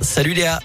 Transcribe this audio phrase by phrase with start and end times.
[0.00, 0.60] Salut Léa.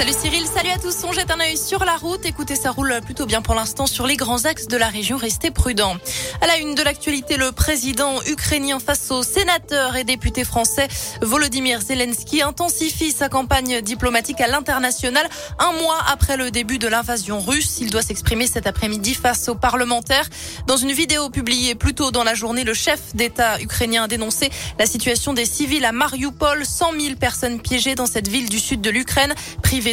[0.00, 1.04] Salut Cyril, salut à tous.
[1.04, 2.24] On jette un œil sur la route.
[2.24, 5.18] Écoutez, ça roule plutôt bien pour l'instant sur les grands axes de la région.
[5.18, 5.94] Restez prudents.
[6.40, 10.88] À la une de l'actualité, le président ukrainien face aux sénateurs et députés français,
[11.20, 15.28] Volodymyr Zelensky intensifie sa campagne diplomatique à l'international.
[15.58, 19.54] Un mois après le début de l'invasion russe, il doit s'exprimer cet après-midi face aux
[19.54, 20.30] parlementaires.
[20.66, 24.48] Dans une vidéo publiée plus tôt dans la journée, le chef d'État ukrainien a dénoncé
[24.78, 26.64] la situation des civils à Mariupol.
[26.64, 29.34] 100 000 personnes piégées dans cette ville du sud de l'Ukraine,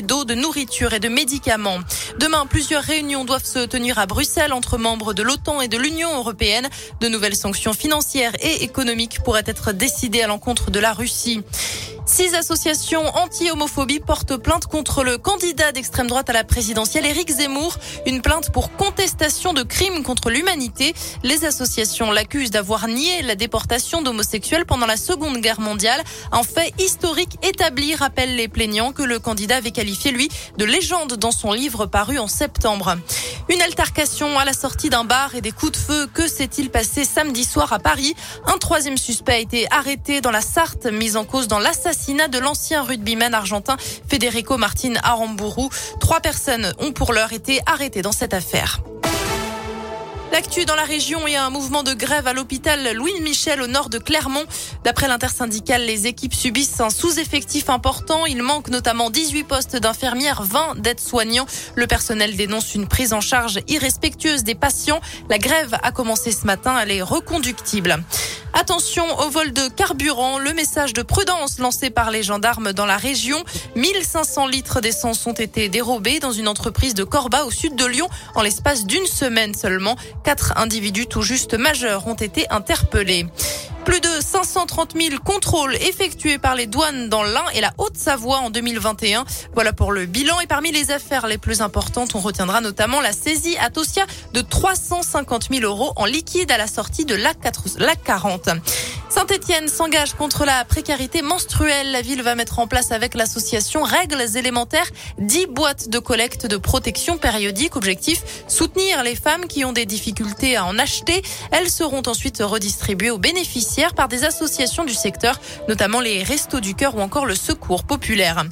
[0.01, 1.79] d'eau, de nourriture et de médicaments.
[2.19, 6.15] Demain, plusieurs réunions doivent se tenir à Bruxelles entre membres de l'OTAN et de l'Union
[6.15, 6.69] européenne.
[6.99, 11.43] De nouvelles sanctions financières et économiques pourraient être décidées à l'encontre de la Russie.
[12.07, 17.75] Six associations anti-homophobie portent plainte contre le candidat d'extrême droite à la présidentielle, Éric Zemmour.
[18.05, 20.95] Une plainte pour contestation de crimes contre l'humanité.
[21.23, 26.01] Les associations l'accusent d'avoir nié la déportation d'homosexuels pendant la Seconde Guerre mondiale.
[26.31, 31.17] Un fait historique établi, rappellent les plaignants, que le candidat avait qualifié, lui, de légende
[31.17, 32.95] dans son livre paru en septembre.
[33.49, 36.07] Une altercation à la sortie d'un bar et des coups de feu.
[36.13, 38.15] Que s'est-il passé samedi soir à Paris?
[38.45, 42.37] Un troisième suspect a été arrêté dans la Sarthe, mis en cause dans l'assassinat de
[42.37, 43.75] l'ancien rugbyman argentin
[44.07, 45.67] Federico Martin Aramburu.
[45.99, 48.81] Trois personnes ont pour l'heure été arrêtées dans cette affaire.
[50.31, 53.89] L'actu dans la région et un mouvement de grève à l'hôpital Louis Michel au nord
[53.89, 54.45] de Clermont.
[54.83, 58.25] D'après l'intersyndicale, les équipes subissent un sous-effectif important.
[58.25, 61.47] Il manque notamment 18 postes d'infirmières, 20 d'aides-soignants.
[61.75, 65.01] Le personnel dénonce une prise en charge irrespectueuse des patients.
[65.29, 66.77] La grève a commencé ce matin.
[66.79, 68.03] Elle est reconductible.
[68.59, 70.39] Attention au vol de carburant.
[70.39, 73.43] Le message de prudence lancé par les gendarmes dans la région.
[73.75, 78.09] 1500 litres d'essence ont été dérobés dans une entreprise de Corba au sud de Lyon
[78.33, 79.95] en l'espace d'une semaine seulement.
[80.23, 83.27] Quatre individus tout juste majeurs ont été interpellés.
[83.87, 88.49] Plus de 530 000 contrôles effectués par les douanes dans l'Ain et la Haute-Savoie en
[88.49, 89.23] 2021.
[89.53, 90.41] Voilà pour le bilan.
[90.41, 94.41] Et parmi les affaires les plus importantes, on retiendra notamment la saisie à Tosia de
[94.41, 97.37] 350 000 euros en liquide à la sortie de l'AC
[98.03, 98.49] 40.
[99.17, 101.91] Saint-Etienne s'engage contre la précarité menstruelle.
[101.91, 104.85] La ville va mettre en place avec l'association Règles élémentaires
[105.17, 107.75] 10 boîtes de collecte de protection périodique.
[107.75, 111.23] Objectif, soutenir les femmes qui ont des difficultés à en acheter.
[111.49, 116.75] Elles seront ensuite redistribuées aux bénéficiaires par des associations du secteur, notamment les Restos du
[116.75, 118.45] Cœur ou encore le Secours Populaire.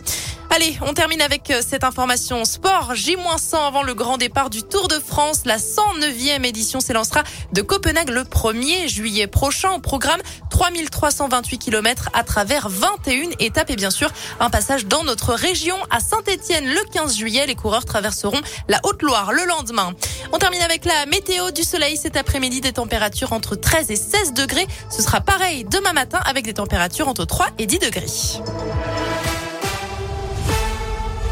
[0.56, 2.96] Allez, on termine avec euh, cette information sport.
[2.96, 5.42] J-100 avant le grand départ du Tour de France.
[5.44, 9.74] La 109e édition s'élancera de Copenhague le 1er juillet prochain.
[9.74, 10.22] Au programme,
[10.52, 16.00] 3328 km à travers 21 étapes et bien sûr un passage dans notre région à
[16.00, 17.46] Saint-Etienne le 15 juillet.
[17.48, 18.40] Les coureurs traverseront
[18.70, 19.92] la Haute-Loire le lendemain.
[20.32, 24.32] On termine avec la météo du soleil cet après-midi des températures entre 13 et 16
[24.32, 24.68] degrés.
[24.90, 28.06] Ce sera pareil demain matin avec des températures entre 3 et 10 degrés.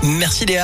[0.04, 0.62] Merci Léa.